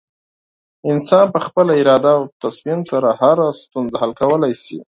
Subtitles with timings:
[0.91, 4.77] انسان په خپله اراده او تصمیم سره هره ستونزه حل کولی شي.